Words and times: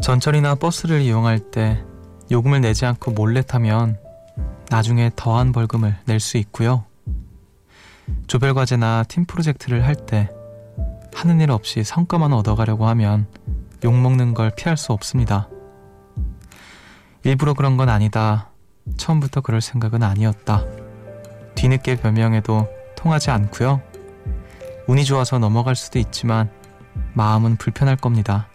전철이나 0.00 0.54
버스를 0.56 1.00
이용할 1.00 1.38
때 1.38 1.82
요금을 2.30 2.60
내지 2.60 2.86
않고 2.86 3.12
몰래 3.12 3.42
타면 3.42 3.98
나중에 4.70 5.10
더한 5.14 5.52
벌금을 5.52 5.96
낼 6.06 6.18
수 6.18 6.38
있고요. 6.38 6.84
조별 8.26 8.54
과제나 8.54 9.04
팀 9.08 9.24
프로젝트를 9.26 9.84
할 9.86 9.94
때 9.94 10.28
하는 11.14 11.40
일 11.40 11.50
없이 11.50 11.84
성과만 11.84 12.32
얻어가려고 12.32 12.88
하면 12.88 13.26
욕먹는 13.84 14.34
걸 14.34 14.50
피할 14.56 14.76
수 14.76 14.92
없습니다. 14.92 15.48
일부러 17.22 17.54
그런 17.54 17.76
건 17.76 17.88
아니다. 17.88 18.50
처음부터 18.96 19.42
그럴 19.42 19.60
생각은 19.60 20.02
아니었다. 20.02 20.64
뒤늦게 21.54 21.96
변명해도 21.96 22.68
통하지 22.96 23.30
않고요. 23.30 23.80
운이 24.88 25.04
좋아서 25.04 25.38
넘어갈 25.38 25.76
수도 25.76 25.98
있지만 25.98 26.50
마음은 27.14 27.56
불편할 27.56 27.96
겁니다. 27.96 28.48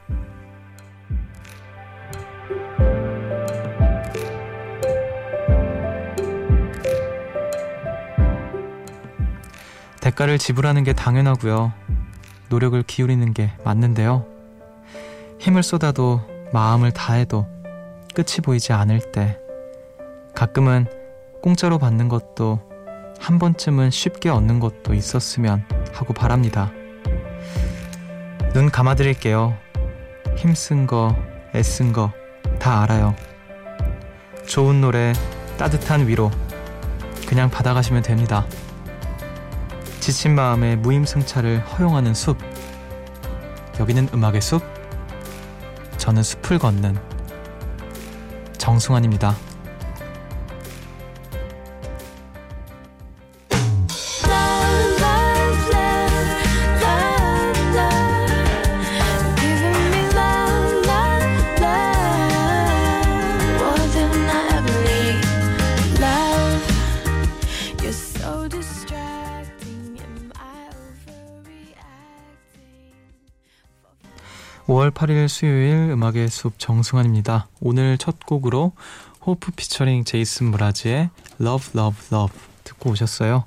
대가를 10.17 10.39
지불하는 10.39 10.83
게 10.83 10.93
당연하고요. 10.93 11.71
노력을 12.49 12.81
기울이는 12.81 13.33
게 13.33 13.51
맞는데요. 13.63 14.25
힘을 15.39 15.61
쏟아도 15.61 16.21
마음을 16.51 16.91
다해도 16.91 17.45
끝이 18.15 18.41
보이지 18.43 18.73
않을 18.73 19.11
때 19.11 19.37
가끔은 20.33 20.87
공짜로 21.43 21.77
받는 21.77 22.09
것도 22.09 22.59
한 23.19 23.37
번쯤은 23.37 23.91
쉽게 23.91 24.29
얻는 24.29 24.59
것도 24.59 24.95
있었으면 24.95 25.63
하고 25.93 26.13
바랍니다. 26.13 26.71
눈 28.53 28.71
감아드릴게요. 28.71 29.55
힘쓴 30.35 30.87
거, 30.87 31.15
애쓴 31.53 31.93
거 31.93 32.11
다 32.59 32.81
알아요. 32.81 33.15
좋은 34.47 34.81
노래, 34.81 35.13
따뜻한 35.57 36.07
위로 36.07 36.31
그냥 37.27 37.51
받아가시면 37.51 38.01
됩니다. 38.01 38.45
지친 40.07 40.35
마음에 40.35 40.77
무임승차를 40.77 41.59
허용하는 41.59 42.13
숲. 42.13 42.37
여기는 43.77 44.07
음악의 44.13 44.39
숲. 44.39 44.63
저는 45.97 46.23
숲을 46.23 46.59
걷는 46.59 46.97
정승환입니다. 48.57 49.35
5월 74.67 74.91
8일 74.91 75.29
수요일 75.29 75.91
음악의 75.91 76.27
숲 76.29 76.59
정승환입니다. 76.59 77.47
오늘 77.61 77.97
첫 77.97 78.25
곡으로 78.25 78.73
호프 79.25 79.51
피처링 79.51 80.03
제이슨 80.03 80.51
브라즈의 80.51 81.09
Love 81.39 81.71
Love 81.73 82.07
Love 82.11 82.37
듣고 82.65 82.89
오셨어요. 82.91 83.45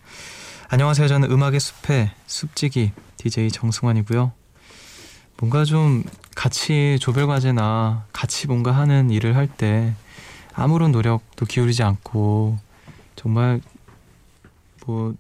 안녕하세요. 0.69 1.09
저는 1.09 1.31
음악의 1.31 1.61
숲의 1.61 2.11
숲지기 2.27 2.93
DJ 3.19 3.51
정승환이고요. 3.51 4.33
뭔가 5.39 5.65
좀 5.65 6.05
같이 6.35 6.97
조별 7.01 7.27
과제나 7.27 8.07
같이 8.13 8.47
뭔가 8.47 8.73
하는 8.73 9.11
일을 9.11 9.37
할 9.37 9.47
때 9.47 9.95
아무런 10.55 10.91
노력도 10.91 11.45
기울이지 11.45 11.83
않고 11.83 12.59
정말 13.17 13.61
뭐 14.87 15.15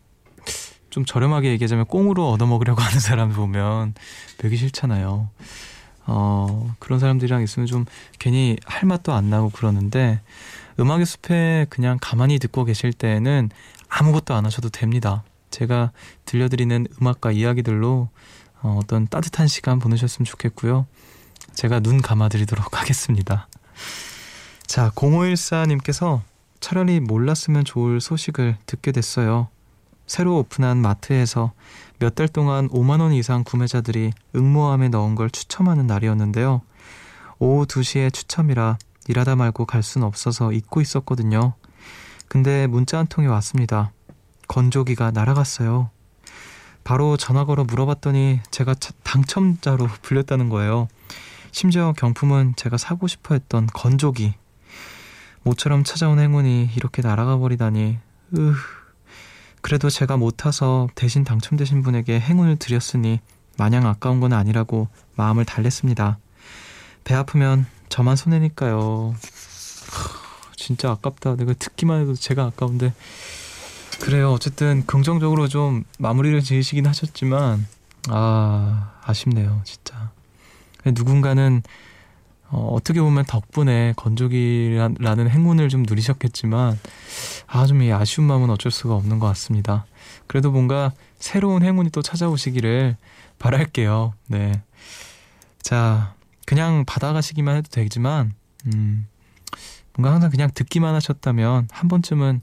좀 0.91 1.05
저렴하게 1.05 1.51
얘기하자면 1.53 1.87
꽁으로 1.87 2.31
얻어먹으려고 2.31 2.83
하는 2.83 2.99
사람 3.01 3.33
보면 3.33 3.95
배기 4.39 4.57
싫잖아요. 4.57 5.31
어, 6.07 6.75
그런 6.79 6.99
사람들이랑 6.99 7.43
있으면 7.43 7.67
좀 7.67 7.85
괜히 8.19 8.57
할 8.65 8.87
맛도 8.87 9.13
안 9.13 9.31
나고 9.31 9.51
그러는데 9.51 10.21
음악의 10.79 11.07
숲에 11.07 11.67
그냥 11.71 11.99
가만히 12.01 12.39
듣고 12.39 12.65
계실 12.65 12.93
때는 12.93 13.51
아무것도 13.89 14.35
안 14.35 14.47
하셔도 14.47 14.71
됩니다. 14.71 15.25
제가 15.51 15.93
들려드리는 16.25 16.87
음악과 17.01 17.33
이야기들로 17.33 18.09
어, 18.63 18.79
어떤 18.83 19.07
따뜻한 19.09 19.47
시간 19.47 19.79
보내셨으면 19.79 20.25
좋겠고요. 20.25 20.87
제가 21.55 21.81
눈 21.81 22.01
감아드리도록 22.01 22.77
하겠습니다. 22.81 23.49
자, 24.67 24.91
0514님께서 24.91 26.23
차라리 26.61 27.01
몰랐으면 27.01 27.65
좋을 27.65 28.01
소식을 28.01 28.57
듣게 28.67 28.93
됐어요. 28.93 29.49
새로 30.07 30.39
오픈한 30.39 30.79
마트에서 30.79 31.53
몇 32.01 32.15
달 32.15 32.29
동안 32.29 32.69
5만 32.71 33.01
원 33.01 33.13
이상 33.13 33.45
구매자들이 33.45 34.13
응모함에 34.35 34.89
넣은 34.89 35.15
걸 35.15 35.31
추첨하는 35.31 35.87
날이었는데요. 35.87 36.63
오후 37.39 37.67
2시에 37.67 38.11
추첨이라 38.13 38.79
일하다 39.09 39.37
말고 39.37 39.67
갈 39.67 39.83
순 39.83 40.03
없어서 40.03 40.53
잊고 40.53 40.81
있었거든요. 40.81 41.55
근데 42.27 42.67
문자 42.67 42.99
한 42.99 43.07
통이 43.07 43.27
왔습니다. 43.29 43.93
건조기가 44.49 45.11
날아갔어요. 45.11 45.91
바로 46.85 47.19
전화 47.19 47.45
걸어 47.45 47.65
물어봤더니 47.65 48.41
제가 48.51 48.75
당첨자로 49.03 49.87
불렸다는 50.01 50.49
거예요. 50.49 50.89
심지어 51.53 51.93
경품은 51.93 52.55
제가 52.57 52.79
사고 52.79 53.09
싶어 53.09 53.35
했던 53.35 53.67
건조기. 53.67 54.35
모처럼 55.43 55.85
찾아온 55.85 56.19
행운이 56.19 56.71
이렇게 56.77 57.03
날아가 57.03 57.37
버리다니. 57.37 57.99
으 58.39 58.55
그래도 59.61 59.91
제가 59.91 60.17
못 60.17 60.37
타서 60.37 60.89
대신 60.95 61.25
당첨되신 61.25 61.83
분에게 61.83 62.19
행운을 62.19 62.57
드렸으니 62.57 63.21
마냥 63.59 63.87
아까운 63.87 64.21
건 64.21 64.33
아니라고 64.33 64.89
마음을 65.17 65.45
달랬습니다. 65.45 66.19
배 67.05 67.15
아프면 67.15 67.67
저만 67.89 68.17
손해니까요. 68.17 69.15
진짜 70.57 70.91
아깝다. 70.91 71.37
내가 71.37 71.53
듣기만 71.55 72.03
해도 72.03 72.15
제가 72.15 72.45
아까운데. 72.45 72.95
그래요. 74.01 74.33
어쨌든 74.33 74.87
긍정적으로 74.87 75.49
좀 75.49 75.85
마무리를 75.99 76.41
지으시긴 76.41 76.87
하셨지만 76.87 77.67
아 78.09 78.93
아쉽네요. 79.03 79.61
진짜. 79.65 80.11
누군가는 80.85 81.63
어, 82.51 82.75
어떻게 82.75 83.01
보면 83.01 83.25
덕분에 83.27 83.95
건조기라는 83.97 85.31
행운을 85.31 85.69
좀 85.69 85.85
누리셨겠지만 85.85 86.79
아, 87.47 87.67
좀 87.67 87.83
이 87.83 87.93
아쉬운 87.93 88.27
마음은 88.27 88.51
어쩔 88.51 88.73
수가 88.73 88.95
없는 88.95 89.19
것 89.19 89.27
같습니다. 89.29 89.87
그래도 90.27 90.51
뭔가 90.51 90.93
새로운 91.19 91.63
행운이 91.63 91.91
또 91.91 92.03
찾아오시기를 92.03 92.97
바랄게요. 93.39 94.15
네. 94.29 94.63
자, 95.63 96.15
그냥 96.47 96.85
받아가시기만 96.87 97.57
해도 97.57 97.69
되지만, 97.71 98.33
음, 98.67 99.07
뭔가 99.95 100.13
항상 100.15 100.31
그냥 100.31 100.51
듣기만 100.55 100.95
하셨다면 100.95 101.69
한 101.71 101.89
번쯤은 101.89 102.41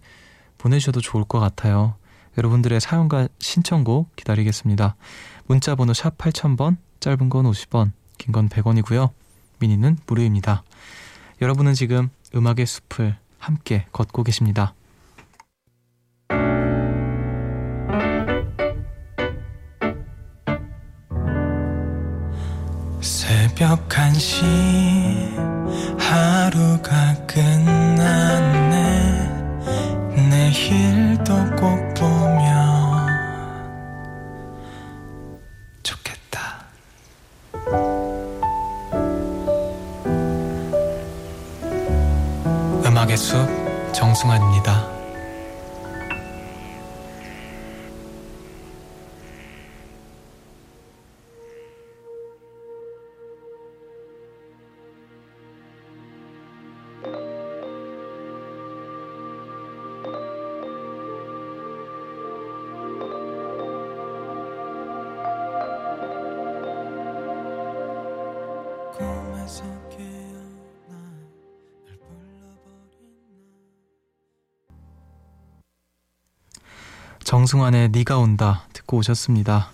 보내주셔도 0.58 1.02
좋을 1.02 1.24
것 1.24 1.40
같아요. 1.40 1.96
여러분들의 2.38 2.80
사연과 2.80 3.28
신청곡 3.40 4.16
기다리겠습니다. 4.16 4.96
문자 5.48 5.76
번호 5.76 5.94
샵 5.94 6.18
8000번, 6.18 6.78
짧은 7.00 7.30
건 7.30 7.46
50원, 7.46 7.92
긴 8.18 8.32
건 8.32 8.50
100원이고요. 8.50 9.10
미니는 9.60 9.98
무료입니다. 10.06 10.64
여러분은 11.42 11.74
지금 11.74 12.10
음악의 12.36 12.66
숲을 12.66 13.16
함께 13.38 13.86
걷고 13.92 14.24
계십니다. 14.24 14.74
새벽 23.02 23.88
1시 23.90 24.44
하루가 26.00 27.14
끝났네 27.26 28.78
내일도 30.30 31.34
꼭 31.56 31.87
음악의 43.08 43.18
숲 43.18 43.94
정승환입니다 43.94 44.97
정승환의 77.48 77.90
네가 77.92 78.18
온다 78.18 78.68
듣고 78.74 78.98
오셨습니다. 78.98 79.72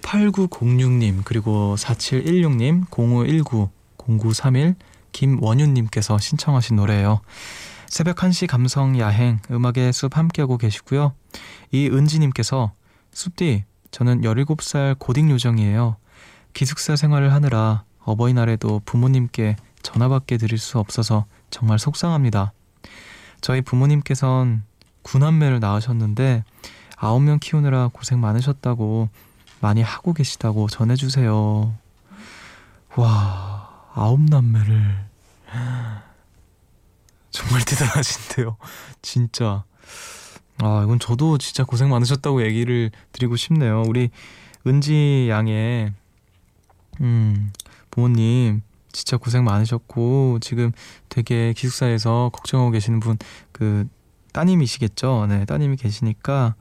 8906님 0.00 1.22
그리고 1.22 1.74
4716님 1.76 2.86
0519 2.90 3.68
0931 3.98 4.74
김원윤님께서 5.12 6.16
신청하신 6.16 6.76
노래예요. 6.76 7.20
새벽 7.86 8.16
1시 8.16 8.46
감성 8.46 8.98
야행 8.98 9.40
음악의 9.50 9.92
숲 9.92 10.16
함께하고 10.16 10.56
계시고요. 10.56 11.12
이은지님께서 11.70 12.72
숲디 13.12 13.64
저는 13.90 14.22
17살 14.22 14.98
고딩 14.98 15.30
요정이에요. 15.32 15.96
기숙사 16.54 16.96
생활을 16.96 17.34
하느라 17.34 17.84
어버이날에도 17.98 18.80
부모님께 18.86 19.56
전화받게 19.82 20.38
드릴 20.38 20.56
수 20.56 20.78
없어서 20.78 21.26
정말 21.50 21.78
속상합니다. 21.78 22.54
저희 23.42 23.60
부모님께선 23.60 24.62
구남매를 25.04 25.60
낳으셨는데 25.60 26.42
아홉 26.96 27.22
명 27.22 27.38
키우느라 27.38 27.90
고생 27.92 28.20
많으셨다고 28.20 29.08
많이 29.60 29.82
하고 29.82 30.12
계시다고 30.12 30.68
전해주세요. 30.68 31.74
와, 32.96 33.88
아홉 33.94 34.20
남매를. 34.20 35.04
정말 37.30 37.62
대단하신데요. 37.64 38.56
진짜. 39.02 39.64
아, 40.58 40.82
이건 40.84 40.98
저도 40.98 41.38
진짜 41.38 41.64
고생 41.64 41.88
많으셨다고 41.90 42.42
얘기를 42.44 42.90
드리고 43.12 43.36
싶네요. 43.36 43.82
우리 43.86 44.10
은지 44.66 45.26
양의, 45.28 45.92
음, 47.00 47.52
부모님, 47.90 48.62
진짜 48.92 49.16
고생 49.16 49.44
많으셨고, 49.44 50.38
지금 50.40 50.72
되게 51.08 51.52
기숙사에서 51.54 52.30
걱정하고 52.32 52.70
계시는 52.70 53.00
분, 53.00 53.18
그, 53.50 53.88
따님이시겠죠? 54.34 55.26
네, 55.28 55.46
따님이 55.46 55.76
계시니까, 55.76 56.54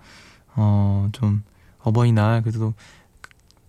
어, 0.56 1.10
좀, 1.12 1.44
어버이날, 1.80 2.42
그래도 2.44 2.74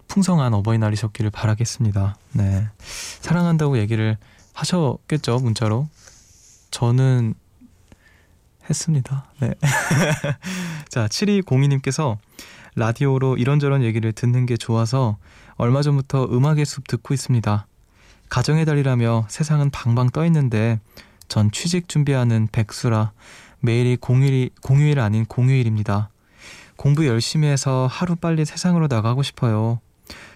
풍성한 0.06 0.54
어버이날이셨기를 0.54 1.30
바라겠습니다. 1.32 2.16
네. 2.32 2.68
사랑한다고 2.78 3.78
얘기를 3.78 4.16
하셨겠죠, 4.52 5.38
문자로. 5.38 5.88
저는 6.70 7.34
했습니다. 8.68 9.26
네. 9.40 9.54
자, 10.88 11.08
7202님께서 11.08 12.18
라디오로 12.76 13.36
이런저런 13.36 13.82
얘기를 13.82 14.12
듣는 14.12 14.46
게 14.46 14.56
좋아서 14.56 15.16
얼마 15.56 15.82
전부터 15.82 16.26
음악의 16.26 16.64
숲 16.64 16.86
듣고 16.86 17.14
있습니다. 17.14 17.66
가정의 18.28 18.64
달이라며 18.64 19.26
세상은 19.28 19.70
방방 19.70 20.10
떠 20.10 20.24
있는데 20.26 20.80
전 21.28 21.50
취직 21.50 21.88
준비하는 21.88 22.48
백수라 22.52 23.12
매일이 23.64 23.96
공휴일이 23.96 24.50
공휴일 24.62 25.00
아닌 25.00 25.24
공휴일입니다. 25.24 26.10
공부 26.76 27.06
열심히 27.06 27.48
해서 27.48 27.88
하루 27.90 28.14
빨리 28.14 28.44
세상으로 28.44 28.88
나가고 28.88 29.22
싶어요. 29.22 29.80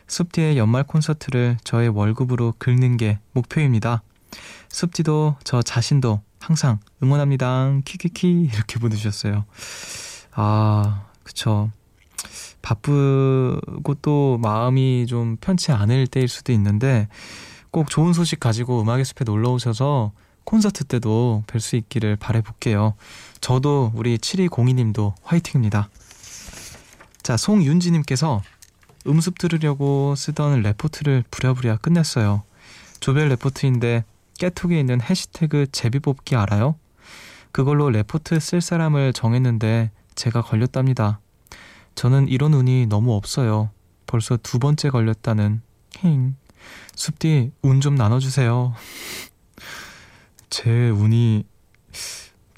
숲디의 0.06 0.56
연말 0.56 0.84
콘서트를 0.84 1.58
저의 1.62 1.90
월급으로 1.90 2.54
긁는 2.58 2.96
게 2.96 3.18
목표입니다. 3.32 4.02
숲디도 4.70 5.36
저 5.44 5.60
자신도 5.60 6.22
항상 6.40 6.78
응원합니다. 7.02 7.80
키키키 7.84 8.48
이렇게 8.50 8.78
보내주셨어요. 8.78 9.44
아, 10.32 11.04
그쵸. 11.22 11.70
바쁘고 12.62 13.94
또 14.00 14.38
마음이 14.38 15.06
좀 15.06 15.36
편치 15.38 15.70
않을 15.70 16.06
때일 16.06 16.28
수도 16.28 16.52
있는데 16.52 17.08
꼭 17.70 17.90
좋은 17.90 18.14
소식 18.14 18.40
가지고 18.40 18.80
음악의 18.80 19.04
숲에 19.04 19.24
놀러 19.24 19.50
오셔서 19.50 20.12
콘서트 20.48 20.84
때도 20.84 21.44
뵐 21.46 21.60
수 21.60 21.76
있기를 21.76 22.16
바래볼게요. 22.16 22.94
저도 23.42 23.92
우리 23.94 24.16
7202님도 24.16 25.12
화이팅입니다. 25.22 25.90
자, 27.22 27.36
송윤지님께서 27.36 28.40
음습 29.06 29.36
들으려고 29.36 30.14
쓰던 30.16 30.62
레포트를 30.62 31.24
부랴부랴 31.30 31.76
끝냈어요. 31.76 32.44
조별 33.00 33.28
레포트인데 33.28 34.06
깨톡에 34.38 34.80
있는 34.80 35.02
해시태그 35.02 35.66
제비뽑기 35.70 36.34
알아요? 36.36 36.76
그걸로 37.52 37.90
레포트 37.90 38.40
쓸 38.40 38.62
사람을 38.62 39.12
정했는데 39.12 39.90
제가 40.14 40.40
걸렸답니다. 40.40 41.20
저는 41.94 42.26
이런 42.26 42.54
운이 42.54 42.86
너무 42.86 43.12
없어요. 43.12 43.68
벌써 44.06 44.38
두 44.38 44.58
번째 44.58 44.88
걸렸다는 44.88 45.60
힝. 46.00 46.36
숲디 46.96 47.52
운 47.62 47.80
좀 47.80 47.94
나눠주세요. 47.94 48.74
제 50.50 50.90
운이 50.90 51.44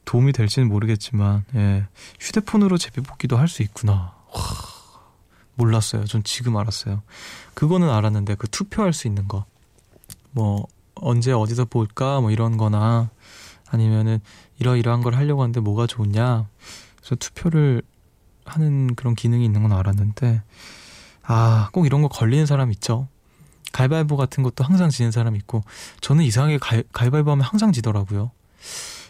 도움이 0.04 0.32
될지는 0.32 0.68
모르겠지만 0.68 1.44
예. 1.54 1.86
휴대폰으로 2.18 2.78
제비뽑기도 2.78 3.36
할 3.36 3.48
수 3.48 3.62
있구나. 3.62 4.14
와, 4.32 4.40
몰랐어요. 5.54 6.04
전 6.04 6.22
지금 6.24 6.56
알았어요. 6.56 7.02
그거는 7.54 7.88
알았는데 7.90 8.34
그 8.36 8.48
투표할 8.48 8.92
수 8.92 9.06
있는 9.06 9.28
거. 9.28 9.44
뭐 10.32 10.66
언제 10.94 11.32
어디서 11.32 11.64
볼까 11.66 12.20
뭐 12.20 12.30
이런 12.30 12.56
거나 12.56 13.10
아니면은 13.68 14.20
이러이러한 14.58 15.02
걸 15.02 15.14
하려고 15.14 15.42
하는데 15.42 15.58
뭐가 15.60 15.86
좋냐 15.86 16.46
그래서 16.96 17.14
투표를 17.16 17.82
하는 18.44 18.94
그런 18.94 19.14
기능이 19.14 19.44
있는 19.44 19.62
건 19.62 19.72
알았는데 19.72 20.42
아 21.22 21.68
꼭 21.72 21.86
이런 21.86 22.02
거 22.02 22.08
걸리는 22.08 22.46
사람 22.46 22.70
있죠 22.72 23.08
가위바위보 23.72 24.16
같은 24.16 24.42
것도 24.42 24.64
항상 24.64 24.90
지는 24.90 25.10
사람 25.10 25.36
있고 25.36 25.62
저는 26.00 26.24
이상하게 26.24 26.58
가위, 26.58 26.82
가위 26.92 27.10
바위보 27.10 27.30
하면 27.30 27.44
항상 27.44 27.72
지더라고요 27.72 28.30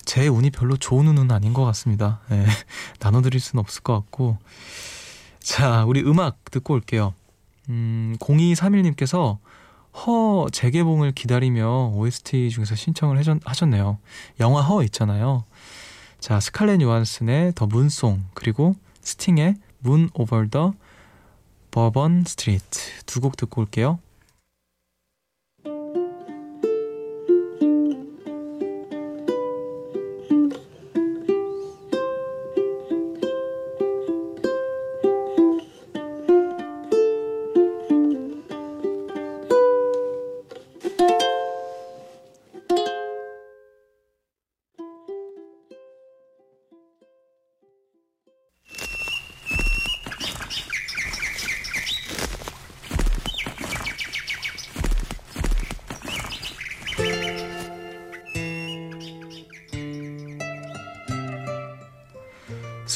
제 0.04 0.28
운이 0.28 0.50
별로 0.50 0.76
좋은 0.76 1.06
운은 1.06 1.30
아닌 1.30 1.52
것 1.52 1.64
같습니다 1.66 2.20
네, 2.28 2.46
나눠드릴 3.00 3.40
수는 3.40 3.60
없을 3.60 3.82
것 3.82 3.94
같고 3.94 4.38
자 5.40 5.84
우리 5.84 6.02
음악 6.02 6.50
듣고 6.50 6.74
올게요 6.74 7.14
음 7.68 8.16
0231님께서 8.20 9.38
허 9.92 10.46
재개봉을 10.50 11.12
기다리며 11.12 11.92
OST 11.94 12.50
중에서 12.50 12.74
신청을 12.74 13.20
하셨네요. 13.44 13.98
영화 14.38 14.62
허 14.62 14.82
있잖아요. 14.84 15.44
자, 16.20 16.38
스칼렛 16.38 16.80
요한슨의 16.80 17.52
The 17.54 17.66
Moon 17.66 17.95
Song 17.95 18.24
그리고 18.34 18.76
스팅의 19.00 19.56
Moon 19.80 20.10
Over 20.14 20.46
the 20.48 20.74
Bourbon 21.70 22.24
Street 22.26 23.04
두 23.06 23.20
곡 23.20 23.36
듣고 23.36 23.62
올게요. 23.62 23.98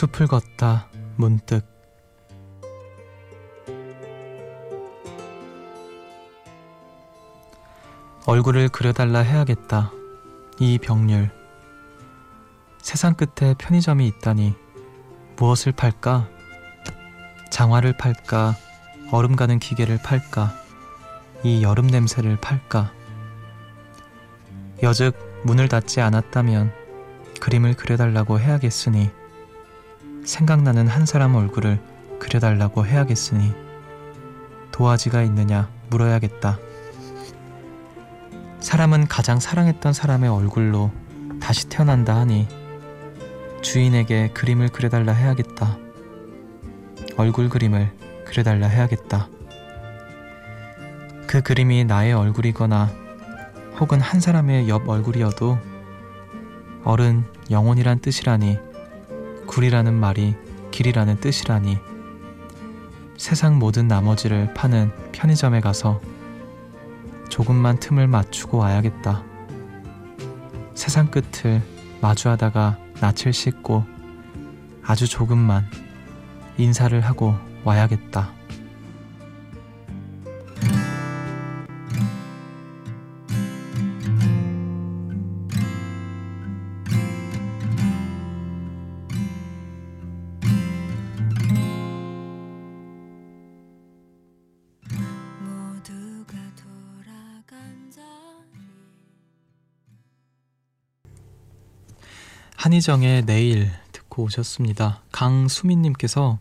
숲을 0.05 0.27
걷다 0.27 0.89
문득 1.17 1.65
얼굴을 8.27 8.69
그려달라 8.69 9.21
해야겠다. 9.21 9.93
이 10.59 10.79
병률. 10.79 11.31
세상 12.81 13.15
끝에 13.15 13.55
편의점이 13.55 14.07
있다니 14.07 14.55
무엇을 15.37 15.73
팔까? 15.73 16.29
장화를 17.51 17.97
팔까? 17.97 18.57
얼음 19.11 19.37
가는 19.37 19.59
기계를 19.59 19.99
팔까? 20.03 20.55
이 21.45 21.63
여름 21.63 21.87
냄새를 21.87 22.37
팔까? 22.41 22.93
여즉 24.83 25.17
문을 25.45 25.69
닫지 25.69 26.01
않았다면 26.01 26.73
그림을 27.41 27.75
그려달라고 27.75 28.41
해야겠으니 28.41 29.11
생각나는 30.25 30.89
한 30.89 31.07
사람 31.07 31.35
얼굴을 31.35 31.79
그려달라고 32.19 32.87
해야겠으니 32.87 33.53
도화지가 34.73 35.23
있느냐 35.23 35.69
물어야겠다. 35.91 36.59
사람은 38.61 39.07
가장 39.07 39.39
사랑했던 39.39 39.93
사람의 39.93 40.31
얼굴로 40.31 40.91
다시 41.41 41.69
태어난다 41.69 42.17
하니 42.17 42.49
주인에게 43.61 44.31
그림을 44.31 44.71
그려달라 44.71 45.13
해야겠다. 45.13 45.79
얼굴 47.17 47.49
그림을 47.49 47.93
그려달라 48.25 48.67
해야겠다. 48.67 49.29
그 51.27 51.43
그림이 51.43 51.85
나의 51.85 52.15
얼굴이거나 52.15 52.91
혹은 53.79 54.01
한 54.01 54.21
사람의 54.21 54.69
옆 54.69 54.89
얼굴이어도 54.89 55.59
어른 56.85 57.25
영혼이란 57.51 57.99
뜻이라니 58.01 58.59
굴이라는 59.47 59.95
말이 59.95 60.35
길이라는 60.71 61.21
뜻이라니. 61.21 61.79
세상 63.17 63.59
모든 63.59 63.87
나머지를 63.89 64.53
파는 64.55 64.91
편의점에 65.13 65.61
가서 65.61 66.01
조금만 67.29 67.79
틈을 67.79 68.09
맞추고 68.09 68.59
와야겠다. 68.59 69.23
세상 70.75 71.11
끝을 71.11 71.63
마주하다가 72.01 72.79
낯을 73.01 73.33
씻고 73.33 73.85
아주 74.85 75.09
조금만 75.09 75.65
인사를 76.59 77.01
하고 77.01 77.35
와야겠다. 77.65 78.34
한희정의 102.75 103.25
내일 103.25 103.71
듣고 103.93 104.25
오셨습니다. 104.25 105.03
강수민님께서 105.13 106.39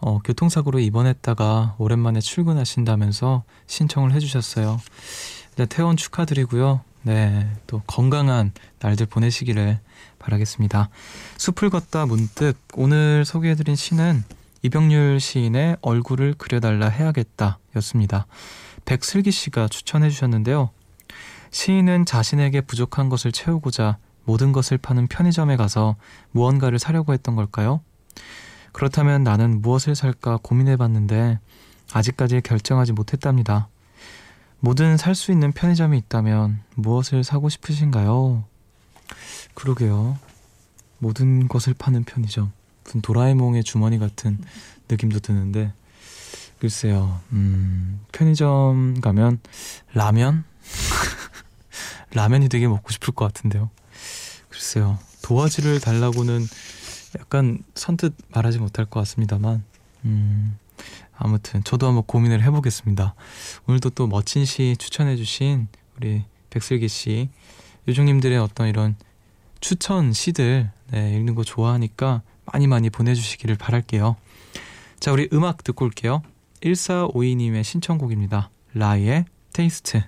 어, 0.00 0.18
교통사고로 0.18 0.80
입원했다가 0.80 1.76
오랜만에 1.78 2.20
출근하신다면서 2.20 3.44
신청을 3.66 4.12
해주셨어요. 4.12 4.80
네, 5.56 5.66
퇴원 5.66 5.96
축하드리고요. 5.96 6.82
네, 7.02 7.48
또 7.66 7.80
건강한 7.86 8.52
날들 8.80 9.06
보내시기를 9.06 9.78
바라겠습니다. 10.18 10.90
숲을 11.38 11.70
걷다 11.70 12.04
문득 12.06 12.54
오늘 12.74 13.24
소개해드린 13.24 13.74
시는 13.74 14.24
이병률 14.62 15.20
시인의 15.20 15.78
얼굴을 15.80 16.34
그려달라 16.34 16.88
해야겠다 16.88 17.58
였습니다. 17.76 18.26
백슬기 18.84 19.30
씨가 19.30 19.68
추천해 19.68 20.10
주셨는데요. 20.10 20.70
시인은 21.50 22.04
자신에게 22.04 22.60
부족한 22.62 23.08
것을 23.08 23.32
채우고자 23.32 23.98
모든 24.24 24.52
것을 24.52 24.78
파는 24.78 25.08
편의점에 25.08 25.56
가서 25.56 25.96
무언가를 26.30 26.78
사려고 26.78 27.12
했던 27.12 27.36
걸까요? 27.36 27.80
그렇다면 28.72 29.22
나는 29.22 29.60
무엇을 29.60 29.94
살까 29.94 30.38
고민해 30.42 30.76
봤는데 30.76 31.38
아직까지 31.92 32.40
결정하지 32.40 32.92
못했답니다. 32.92 33.68
뭐든 34.60 34.96
살 34.96 35.14
수 35.14 35.32
있는 35.32 35.52
편의점이 35.52 35.98
있다면 35.98 36.60
무엇을 36.76 37.24
사고 37.24 37.48
싶으신가요? 37.48 38.44
그러게요. 39.54 40.18
모든 40.98 41.48
것을 41.48 41.74
파는 41.74 42.04
편의점. 42.04 42.52
무슨 42.84 43.00
도라에몽의 43.00 43.64
주머니 43.64 43.98
같은 43.98 44.38
느낌도 44.88 45.18
드는데 45.20 45.72
글쎄요. 46.60 47.20
음, 47.32 48.00
편의점 48.12 49.00
가면 49.00 49.40
라면? 49.94 50.44
라면이 52.14 52.48
되게 52.48 52.68
먹고 52.68 52.90
싶을 52.92 53.14
것 53.14 53.24
같은데요. 53.24 53.68
글쎄요. 54.62 54.96
도화지를 55.22 55.80
달라고는 55.80 56.46
약간 57.18 57.64
선뜻 57.74 58.14
말하지 58.28 58.60
못할 58.60 58.84
것 58.86 59.00
같습니다만, 59.00 59.64
음, 60.04 60.56
아무튼 61.16 61.64
저도 61.64 61.88
한번 61.88 62.04
고민을 62.04 62.44
해보겠습니다. 62.44 63.16
오늘도 63.66 63.90
또 63.90 64.06
멋진 64.06 64.44
시 64.44 64.76
추천해주신 64.78 65.66
우리 65.96 66.22
백슬기 66.50 66.86
씨, 66.86 67.28
요정님들의 67.88 68.38
어떤 68.38 68.68
이런 68.68 68.94
추천 69.60 70.12
시들 70.12 70.70
네, 70.92 71.16
읽는 71.16 71.34
거 71.34 71.42
좋아하니까 71.42 72.22
많이 72.44 72.68
많이 72.68 72.88
보내주시기를 72.88 73.56
바랄게요. 73.56 74.14
자, 75.00 75.12
우리 75.12 75.28
음악 75.32 75.64
듣고 75.64 75.86
올게요. 75.86 76.22
1452님의 76.62 77.64
신청곡입니다. 77.64 78.50
라이의 78.74 79.24
테이스트. 79.52 80.02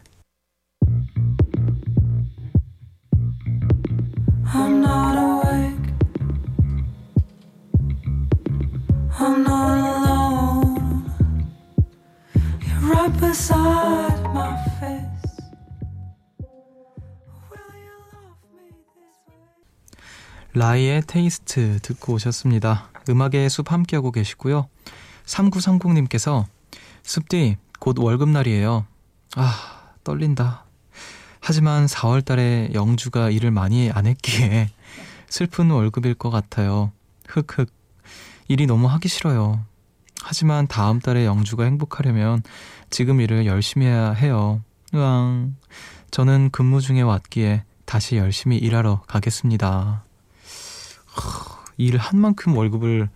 라이의 20.53 21.03
테이스트 21.09 21.81
듣고 21.83 22.13
오셨습니다. 22.15 22.91
음악의 23.09 23.51
숲 23.51 23.73
함께하고 23.73 24.13
계시고요. 24.13 24.69
3930님께서 25.27 26.45
숲디 27.03 27.57
곧 27.81 27.99
월급날이에요. 27.99 28.87
아 29.35 29.91
떨린다. 30.05 30.65
하지만 31.41 31.87
4월 31.87 32.25
달에 32.25 32.71
영주가 32.73 33.31
일을 33.31 33.51
많이 33.51 33.91
안 33.91 34.07
했기에 34.07 34.71
슬픈 35.29 35.73
월급일 35.73 36.15
것 36.15 36.31
같아요. 36.31 36.93
흑흑. 37.27 37.69
일이 38.47 38.67
너무 38.67 38.87
하기 38.87 39.09
싫어요. 39.09 39.65
하지만 40.27 40.67
다음 40.67 41.01
달에 41.01 41.27
영주가 41.27 41.65
행복하려면 41.65 42.43
지금 42.89 43.21
일을 43.21 43.45
열심히 43.45 43.87
해야 43.87 44.13
해요. 44.13 44.63
으앙. 44.95 45.55
저는 46.11 46.49
근무 46.51 46.81
중에 46.81 47.03
왔기에 47.03 47.65
다시 47.85 48.17
열심히 48.17 48.57
일하러 48.57 49.03
가겠습니다. 49.07 50.03
일한 51.77 52.19
만큼 52.19 52.57
월급을 52.57 53.11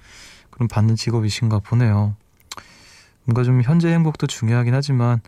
그럼 0.51 0.69
받는 0.69 0.97
직업이신가 0.97 1.61
보네요. 1.61 2.15
뭔가 3.25 3.43
좀 3.43 3.63
현재 3.63 3.89
행복도 3.89 4.27
중요하긴 4.27 4.75
하지만 4.75 5.23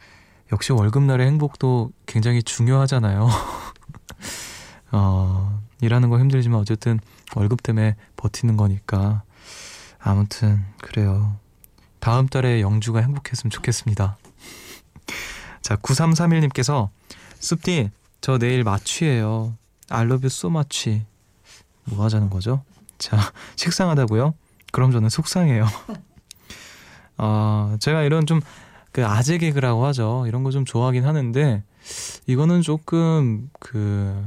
역시 0.53 0.73
월급날의 0.73 1.27
행복도 1.27 1.93
굉장히 2.05 2.43
중요하잖아요. 2.43 3.27
어, 4.93 5.61
일하는 5.81 6.11
거 6.11 6.19
힘들지만 6.19 6.61
어쨌든 6.61 7.01
월급 7.35 7.63
때문에 7.63 7.97
버티는 8.17 8.59
거니까. 8.59 9.23
아무튼, 9.99 10.63
그래요. 10.83 11.39
다음 12.01 12.27
달에 12.29 12.61
영주가 12.61 13.01
행복했으면 13.01 13.51
좋겠습니다. 13.51 14.17
자, 15.63 15.77
9331님께서, 15.77 16.89
숲디, 17.39 17.91
저 18.21 18.39
내일 18.39 18.65
마취예요. 18.65 19.57
So 20.27 20.51
much. 20.51 21.03
뭐 21.85 22.05
하자는 22.05 22.31
거죠? 22.31 22.63
자, 22.99 23.17
식상하다고요? 23.57 24.35
그럼 24.73 24.93
저는 24.93 25.09
속상해요. 25.09 25.67
어, 27.19 27.77
제가 27.81 28.03
이런 28.03 28.27
좀 28.27 28.41
그 28.93 29.07
아재 29.07 29.39
개그라고 29.39 29.87
하죠. 29.87 30.25
이런 30.27 30.43
거 30.43 30.51
좀 30.51 30.65
좋아하긴 30.65 31.05
하는데 31.07 31.63
이거는 32.27 32.63
조금 32.63 33.49
그 33.61 34.25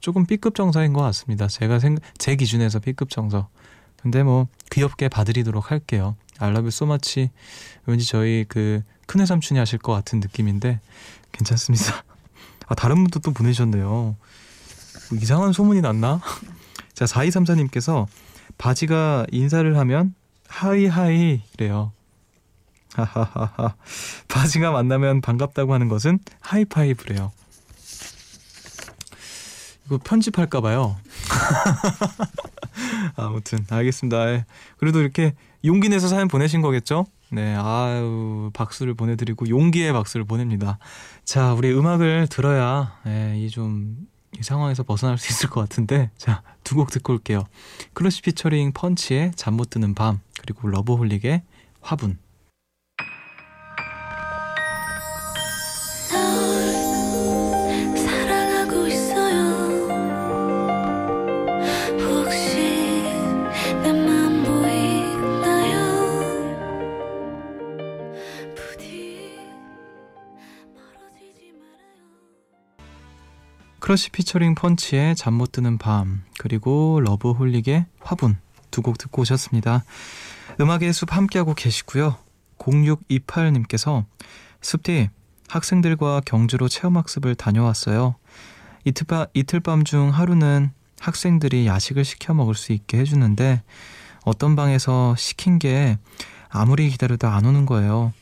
조금 0.00 0.26
B급 0.26 0.54
정서인 0.54 0.92
것 0.92 1.00
같습니다. 1.02 1.46
제가 1.46 1.78
생, 1.78 1.96
제 2.18 2.34
기준에서 2.36 2.80
B급 2.80 3.10
정서. 3.10 3.48
근데 4.00 4.22
뭐 4.22 4.46
귀엽게 4.70 5.08
봐드리도록 5.08 5.70
할게요. 5.70 6.16
알라뷰 6.38 6.70
소마치 6.70 7.30
왠지 7.86 8.06
저희 8.06 8.44
그 8.48 8.82
큰애 9.06 9.26
삼촌이 9.26 9.58
하실 9.58 9.78
것 9.78 9.92
같은 9.92 10.20
느낌인데 10.20 10.80
괜찮습니다. 11.32 12.04
아 12.66 12.74
다른 12.74 12.96
분도 12.96 13.18
또 13.20 13.32
보내셨네요. 13.32 13.86
뭐 13.86 14.16
이상한 15.20 15.52
소문이 15.52 15.80
났나? 15.80 16.20
자 16.94 17.04
4234님께서 17.04 18.06
바지가 18.58 19.26
인사를 19.30 19.76
하면 19.78 20.14
하이하이 20.48 21.42
래요. 21.56 21.92
하하하하. 22.94 23.74
바지가 24.28 24.70
만나면 24.72 25.20
반갑다고 25.20 25.72
하는 25.72 25.88
것은 25.88 26.18
하이파이브래요. 26.40 27.32
이거 29.86 29.98
편집할까 29.98 30.60
봐요. 30.60 30.96
아무튼 33.56 33.64
알겠습니다. 33.74 34.30
예. 34.32 34.44
그래도 34.76 35.00
이렇게 35.00 35.34
용기 35.64 35.88
내서 35.88 36.08
사연 36.08 36.28
보내신 36.28 36.60
거겠죠? 36.60 37.06
네, 37.30 37.54
아유 37.58 38.50
박수를 38.54 38.94
보내드리고 38.94 39.48
용기의 39.48 39.92
박수를 39.92 40.24
보냅니다. 40.24 40.78
자, 41.24 41.52
우리 41.54 41.72
음악을 41.72 42.28
들어야 42.28 42.98
예, 43.06 43.34
이좀이 43.38 43.96
이 44.38 44.42
상황에서 44.42 44.82
벗어날 44.82 45.18
수 45.18 45.30
있을 45.32 45.48
것 45.50 45.60
같은데 45.60 46.10
자 46.16 46.42
두 46.64 46.74
곡 46.76 46.90
듣고 46.90 47.14
올게요. 47.14 47.44
크러쉬 47.94 48.20
피처링 48.22 48.72
펀치의 48.72 49.32
잠 49.36 49.54
못 49.56 49.70
드는 49.70 49.94
밤 49.94 50.20
그리고 50.40 50.68
러브홀릭의 50.68 51.42
화분. 51.80 52.18
크러쉬 73.88 74.10
피처링 74.10 74.54
펀치의 74.54 75.16
잠 75.16 75.32
못 75.32 75.50
드는 75.50 75.78
밤 75.78 76.22
그리고 76.38 77.00
러브홀릭의 77.02 77.86
화분 78.00 78.36
두 78.70 78.82
곡 78.82 78.98
듣고 78.98 79.22
오셨습니다. 79.22 79.82
음악의 80.60 80.92
숲 80.92 81.16
함께하고 81.16 81.54
계시고요. 81.54 82.18
0628님께서 82.58 84.04
숲디 84.60 85.08
학생들과 85.48 86.20
경주로 86.26 86.68
체험학습을 86.68 87.34
다녀왔어요. 87.34 88.16
이틀밤, 88.84 89.28
이틀밤 89.32 89.84
중 89.84 90.10
하루는 90.10 90.70
학생들이 91.00 91.66
야식을 91.66 92.04
시켜 92.04 92.34
먹을 92.34 92.54
수 92.54 92.74
있게 92.74 92.98
해주는데 92.98 93.62
어떤 94.22 94.54
방에서 94.54 95.16
시킨 95.16 95.58
게 95.58 95.96
아무리 96.50 96.90
기다려도 96.90 97.26
안 97.26 97.46
오는 97.46 97.64
거예요. 97.64 98.12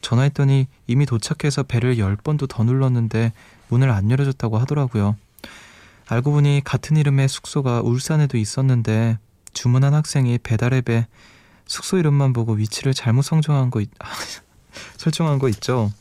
전화했더니 0.00 0.66
이미 0.86 1.04
도착해서 1.04 1.64
벨을 1.64 1.96
10번도 1.96 2.48
더 2.48 2.64
눌렀는데 2.64 3.34
문을 3.70 3.90
안 3.90 4.10
열어줬다고 4.10 4.58
하더라고요. 4.58 5.16
알고 6.08 6.32
보니 6.32 6.62
같은 6.64 6.96
이름의 6.96 7.28
숙소가 7.28 7.80
울산에도 7.82 8.36
있었는데 8.36 9.18
주문한 9.52 9.94
학생이 9.94 10.38
배달의 10.38 10.82
배 10.82 11.06
숙소 11.66 11.98
이름만 11.98 12.32
보고 12.32 12.52
위치를 12.54 12.94
잘못 12.94 13.22
성정한 13.22 13.70
거 13.70 13.80
있, 13.80 13.88
설정한 14.98 15.38
거 15.38 15.48
있죠. 15.48 15.92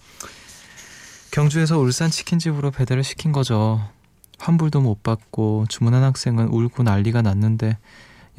경주에서 1.31 1.77
울산 1.77 2.09
치킨집으로 2.09 2.71
배달을 2.71 3.03
시킨 3.03 3.31
거죠. 3.31 3.87
환불도 4.39 4.81
못 4.81 5.03
받고 5.03 5.65
주문한 5.69 6.03
학생은 6.03 6.47
울고 6.47 6.83
난리가 6.83 7.21
났는데 7.21 7.77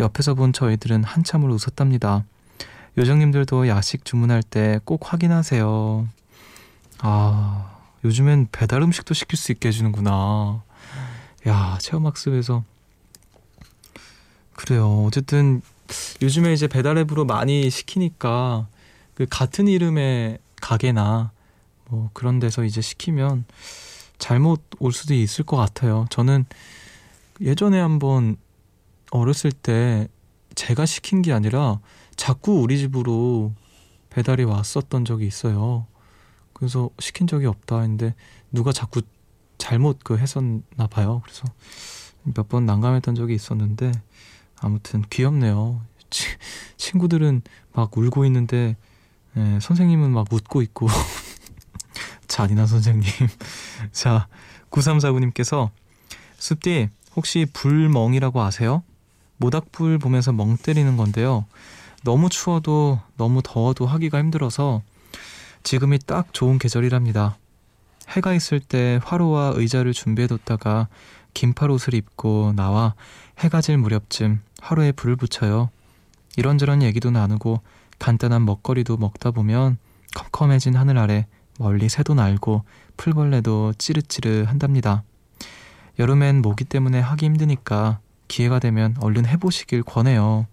옆에서 0.01 0.35
본 0.35 0.53
저희들은 0.53 1.05
한참을 1.05 1.51
웃었답니다. 1.51 2.25
요정님들도 2.99 3.69
야식 3.69 4.05
주문할 4.05 4.43
때 4.43 4.81
꼭 4.85 5.13
확인하세요. 5.13 6.09
아, 6.99 7.80
요즘엔 8.05 8.49
배달 8.53 8.83
음식도 8.83 9.15
시킬 9.15 9.37
수 9.37 9.53
있게 9.53 9.69
해주는구나. 9.69 10.63
야, 11.47 11.79
체험학습에서. 11.81 12.65
그래요. 14.55 15.05
어쨌든 15.07 15.63
요즘에 16.23 16.53
이제 16.53 16.67
배달 16.67 16.99
앱으로 16.99 17.25
많이 17.25 17.69
시키니까 17.71 18.69
그 19.15 19.27
같은 19.29 19.69
이름의 19.69 20.39
가게나 20.61 21.33
뭐 21.87 22.11
그런 22.13 22.39
데서 22.39 22.65
이제 22.65 22.81
시키면 22.81 23.45
잘못 24.19 24.63
올 24.79 24.93
수도 24.93 25.15
있을 25.15 25.45
것 25.45 25.57
같아요. 25.57 26.07
저는 26.11 26.45
예전에 27.41 27.81
한번 27.81 28.37
어렸을 29.11 29.51
때 29.51 30.09
제가 30.55 30.87
시킨 30.87 31.23
게 31.23 31.33
아니라 31.33 31.81
자꾸 32.17 32.61
우리 32.61 32.79
집으로 32.79 33.53
배달이 34.11 34.45
왔었던 34.45 35.05
적이 35.05 35.27
있어요. 35.27 35.87
그래서 36.61 36.91
시킨 37.01 37.27
적이 37.27 37.47
없다 37.47 37.81
했는데 37.81 38.15
누가 38.53 38.71
자꾸 38.73 39.03
잘못 39.59 39.99
그 40.05 40.17
했었나 40.17 40.87
봐요. 40.89 41.21
그래서 41.25 41.45
몇 42.23 42.49
번 42.49 42.67
난감했던 42.67 43.15
적이 43.17 43.35
있었는데 43.35 43.91
아무튼 44.61 45.03
귀엽네요. 45.11 45.81
치, 46.11 46.27
친구들은 46.77 47.43
막 47.73 47.97
울고 47.97 48.25
있는데 48.27 48.77
예, 49.37 49.59
선생님은 49.61 50.11
막 50.11 50.33
웃고 50.33 50.63
있고 50.63 50.87
잔인한 52.29 52.67
선생님. 52.67 53.09
자, 53.93 54.29
9349님께서 54.71 55.71
숲디 56.39 56.89
혹시 57.17 57.47
불멍이라고 57.53 58.41
아세요? 58.43 58.83
모닥불 59.39 59.99
보면서 59.99 60.33
멍 60.33 60.57
때리는 60.57 60.97
건데요. 60.97 61.47
너무 62.05 62.29
추워도 62.29 63.01
너무 63.17 63.41
더워도 63.43 63.87
하기가 63.87 64.19
힘들어서 64.19 64.83
지금이 65.63 65.99
딱 66.01 66.33
좋은 66.33 66.59
계절이랍니다. 66.59 67.37
해가 68.09 68.35
있을 68.35 68.61
때 68.61 69.01
화로와 69.05 69.53
의자를 69.57 69.93
준비해뒀다가 69.93 70.89
긴팔 71.35 71.71
옷을 71.71 71.95
입고 71.95 72.53
나와 72.57 72.95
해가 73.39 73.61
질 73.61 73.79
무렵쯤 73.79 74.41
화로에 74.61 74.93
불을 74.93 75.17
붙여요. 75.17 75.71
이런저런 76.37 76.83
얘기도 76.83 77.11
나누고 77.11 77.61
간단한 77.99 78.45
먹거리도 78.45 78.97
먹다 78.97 79.31
보면 79.31 79.79
컴컴해진 80.15 80.77
하늘 80.77 80.99
아래 80.99 81.27
멀리 81.59 81.89
새도 81.89 82.15
날고 82.15 82.65
풀벌레도 82.97 83.75
찌르찌르 83.79 84.45
한답니다. 84.47 85.05
여름엔 85.99 86.41
모기 86.41 86.65
때문에 86.65 86.99
하기 87.01 87.27
힘드니까 87.27 88.01
기회가 88.29 88.59
되면 88.59 88.97
얼른 89.01 89.27
해보시길 89.27 89.83
권해요. 89.83 90.47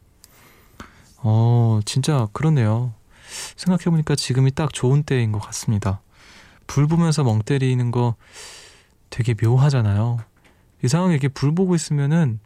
어, 1.18 1.80
진짜 1.86 2.28
그러네요. 2.34 2.94
생각해보니까 3.56 4.16
지금이 4.16 4.52
딱 4.52 4.74
좋은 4.74 5.04
때인 5.04 5.32
것 5.32 5.40
같습니다. 5.40 6.02
불 6.66 6.88
보면서 6.88 7.24
멍 7.24 7.42
때리는 7.42 7.92
거 7.92 8.16
되게 9.10 9.34
묘하잖아요. 9.42 10.20
이상하게 10.84 11.14
이렇게 11.14 11.28
불 11.28 11.54
보고 11.56 11.76
있으면은 11.76 12.40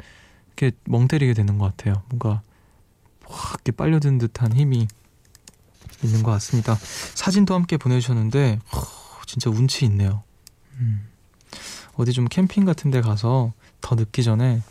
이렇게 0.47 0.75
멍 0.85 1.07
때리게 1.07 1.33
되는 1.33 1.57
것 1.57 1.65
같아요. 1.75 2.03
뭔가 2.09 2.41
확 3.25 3.55
이렇게 3.55 3.71
빨려든 3.71 4.17
듯한 4.17 4.53
힘이 4.53 4.87
있는 6.03 6.23
것 6.23 6.31
같습니다. 6.31 6.75
사진도 7.15 7.55
함께 7.55 7.77
보내주셨는데 7.77 8.59
허, 8.73 9.25
진짜 9.25 9.49
운치 9.49 9.85
있네요. 9.85 10.23
음. 10.79 11.07
어디 11.95 12.13
좀 12.13 12.27
캠핑 12.27 12.65
같은 12.65 12.89
데 12.91 13.01
가서 13.01 13.53
더 13.81 13.95
늦기 13.95 14.23
전에 14.23 14.61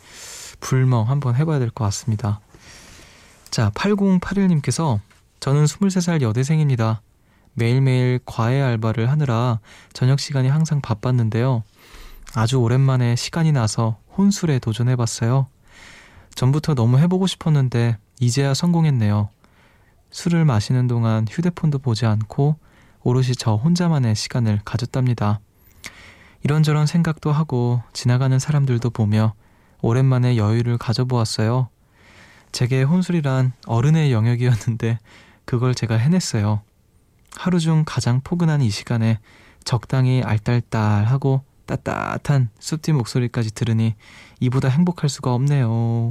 불멍 0.59 1.09
한번 1.09 1.35
해봐야 1.35 1.59
될 1.59 1.69
것 1.71 1.83
같습니다. 1.85 2.39
자, 3.49 3.69
8081님께서 3.71 4.99
저는 5.41 5.65
23살 5.65 6.21
여대생입니다. 6.21 7.01
매일매일 7.55 8.19
과외 8.25 8.61
알바를 8.61 9.09
하느라 9.09 9.59
저녁 9.91 10.19
시간이 10.19 10.47
항상 10.47 10.81
바빴는데요. 10.81 11.63
아주 12.35 12.57
오랜만에 12.57 13.15
시간이 13.15 13.51
나서 13.51 13.97
혼술에 14.15 14.59
도전해봤어요. 14.59 15.47
전부터 16.35 16.75
너무 16.75 16.99
해보고 16.99 17.25
싶었는데 17.25 17.97
이제야 18.19 18.53
성공했네요. 18.53 19.29
술을 20.11 20.45
마시는 20.45 20.85
동안 20.85 21.25
휴대폰도 21.27 21.79
보지 21.79 22.05
않고 22.05 22.57
오롯이 23.01 23.33
저 23.35 23.55
혼자만의 23.55 24.15
시간을 24.15 24.61
가졌답니다. 24.63 25.39
이런저런 26.43 26.85
생각도 26.85 27.31
하고 27.31 27.81
지나가는 27.93 28.37
사람들도 28.37 28.91
보며 28.91 29.33
오랜만에 29.81 30.37
여유를 30.37 30.77
가져보았어요. 30.77 31.69
제게 32.51 32.83
혼술이란 32.83 33.53
어른의 33.65 34.11
영역이었는데 34.11 34.99
그걸 35.45 35.75
제가 35.75 35.95
해냈어요. 35.95 36.61
하루 37.35 37.59
중 37.59 37.83
가장 37.85 38.21
포근한 38.21 38.61
이 38.61 38.69
시간에 38.69 39.19
적당히 39.63 40.21
알딸딸하고 40.23 41.43
따뜻한 41.65 42.49
숲디 42.59 42.91
목소리까지 42.93 43.53
들으니 43.53 43.95
이보다 44.39 44.67
행복할 44.67 45.09
수가 45.09 45.33
없네요. 45.33 46.09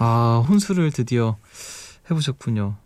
아, 0.00 0.44
혼술을 0.46 0.92
드디어 0.92 1.36
해보셨군요. 2.10 2.76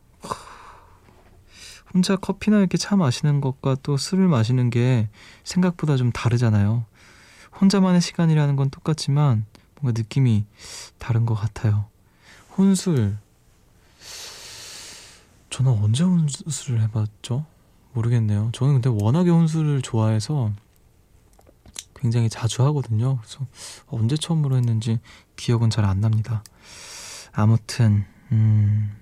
혼자 1.92 2.14
커피나 2.14 2.59
이렇게 2.59 2.78
차 2.78 2.94
마시는 2.94 3.40
것과 3.40 3.76
또 3.83 3.96
술을 3.96 4.28
마시는 4.28 4.70
게 4.70 5.09
생각보다 5.42 5.96
좀 5.96 6.12
다르잖아요. 6.12 6.85
혼자만의 7.61 8.00
시간이라는 8.00 8.54
건 8.54 8.70
똑같지만 8.70 9.44
뭔가 9.80 10.00
느낌이 10.00 10.46
다른 10.98 11.26
것 11.26 11.35
같아요. 11.35 11.87
혼술. 12.56 13.16
저는 15.50 15.72
언제 15.72 16.04
혼술을 16.04 16.80
해봤죠? 16.82 17.44
모르겠네요. 17.92 18.50
저는 18.52 18.80
근데 18.80 18.88
워낙에 18.88 19.30
혼술을 19.30 19.82
좋아해서 19.82 20.52
굉장히 21.96 22.28
자주 22.30 22.62
하거든요. 22.66 23.18
그래서 23.18 23.46
언제 23.88 24.16
처음으로 24.16 24.56
했는지 24.56 25.00
기억은 25.36 25.70
잘 25.70 25.84
안 25.84 26.00
납니다. 26.00 26.42
아무튼, 27.32 28.04
음, 28.32 28.96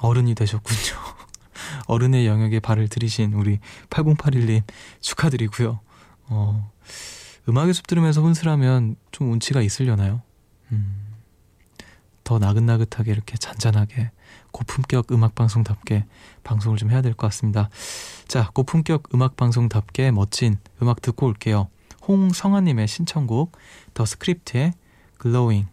어른이 0.00 0.34
되셨군요. 0.34 0.80
어른의 1.86 2.26
영역에 2.26 2.60
발을 2.60 2.88
들이신 2.88 3.34
우리 3.34 3.60
8081님 3.90 4.62
축하드리고요. 5.00 5.80
어, 6.26 6.72
음악의 7.48 7.74
숲 7.74 7.86
들으면서 7.86 8.22
혼술하면 8.22 8.96
좀 9.12 9.30
운치가 9.32 9.60
있으려나요? 9.62 10.22
음, 10.72 11.13
더 12.24 12.38
나긋나긋하게 12.38 13.12
이렇게 13.12 13.36
잔잔하게 13.36 14.10
고품격 14.50 15.12
음악 15.12 15.34
방송답게 15.34 16.06
방송을 16.42 16.78
좀 16.78 16.90
해야 16.90 17.02
될 17.02 17.14
것 17.14 17.26
같습니다. 17.28 17.68
자, 18.26 18.50
고품격 18.54 19.14
음악 19.14 19.36
방송답게 19.36 20.10
멋진 20.10 20.58
음악 20.82 21.02
듣고 21.02 21.26
올게요. 21.26 21.68
홍성아님의 22.08 22.88
신청곡 22.88 23.52
더 23.94 24.04
스크립트의 24.04 24.72
글로잉 25.18 25.66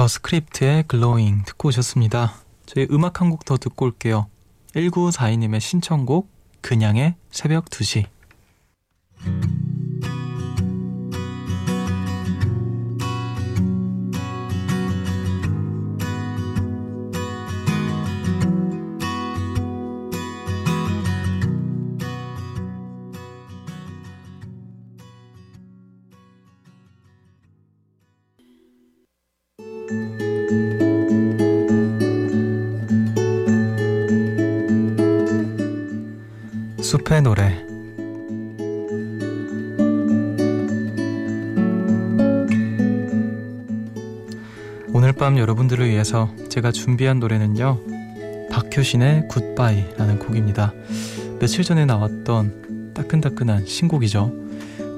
더 0.00 0.08
스크립트의 0.08 0.84
글로잉 0.84 1.42
듣고 1.44 1.68
오셨습니다. 1.68 2.32
저희 2.64 2.86
음악 2.90 3.20
한 3.20 3.28
곡 3.28 3.44
더 3.44 3.58
듣고 3.58 3.84
올게요. 3.84 4.28
1942님의 4.74 5.60
신청곡 5.60 6.32
그냥의 6.62 7.16
새벽 7.30 7.66
2시 7.66 8.06
밤 45.20 45.36
여러분들을 45.36 45.86
위해서 45.86 46.30
제가 46.48 46.72
준비한 46.72 47.20
노래는요 47.20 47.78
박효신의 48.50 49.28
굿바이라는 49.28 50.18
곡입니다. 50.18 50.72
며칠 51.38 51.62
전에 51.62 51.84
나왔던 51.84 52.94
따끈따끈한 52.94 53.66
신곡이죠. 53.66 54.32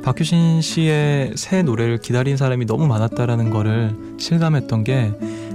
박효신 0.05 0.63
씨의 0.63 1.33
새 1.35 1.63
노래를 1.65 1.99
기다린 1.99 2.37
사람이 2.37 2.67
너무 2.67 2.87
많았다라는 2.87 3.51
거를 3.51 3.97
실감했던 4.21 4.85
게 4.85 5.13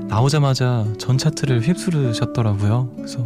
나오자마자 0.09 0.85
전 0.97 1.17
차트를 1.17 1.61
휩쓸으셨더라고요. 1.61 2.91
그래서 2.97 3.25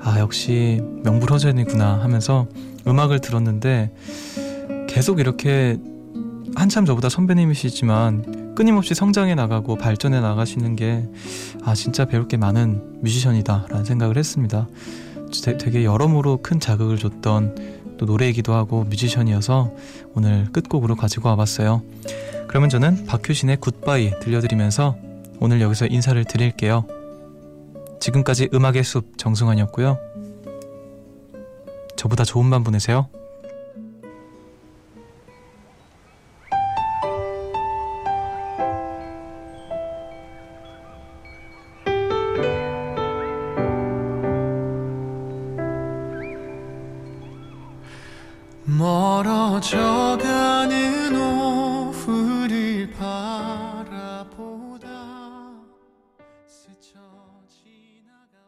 아, 0.00 0.18
역시 0.18 0.82
명불허전이구나 1.04 2.02
하면서 2.02 2.48
음악을 2.88 3.20
들었는데 3.20 3.92
계속 4.88 5.20
이렇게 5.20 5.78
한참 6.56 6.86
저보다 6.86 7.08
선배님이시지만 7.08 8.35
끊임없이 8.56 8.94
성장해 8.94 9.34
나가고 9.34 9.76
발전해 9.76 10.18
나가시는 10.20 10.76
게 10.76 11.06
아, 11.62 11.74
진짜 11.74 12.06
배울 12.06 12.26
게 12.26 12.36
많은 12.38 13.02
뮤지션이다라는 13.02 13.84
생각을 13.84 14.16
했습니다. 14.16 14.66
되게 15.58 15.84
여러모로 15.84 16.38
큰 16.42 16.58
자극을 16.58 16.96
줬던 16.96 17.96
또 17.98 18.06
노래이기도 18.06 18.54
하고 18.54 18.84
뮤지션이어서 18.84 19.72
오늘 20.14 20.50
끝곡으로 20.52 20.96
가지고 20.96 21.28
와봤어요. 21.28 21.82
그러면 22.48 22.70
저는 22.70 23.04
박효신의 23.06 23.58
굿바이 23.58 24.20
들려드리면서 24.20 24.96
오늘 25.38 25.60
여기서 25.60 25.86
인사를 25.86 26.24
드릴게요. 26.24 26.86
지금까지 28.00 28.48
음악의 28.54 28.84
숲 28.84 29.18
정승환이었고요. 29.18 29.98
저보다 31.96 32.24
좋은 32.24 32.48
밤 32.48 32.64
보내세요. 32.64 33.08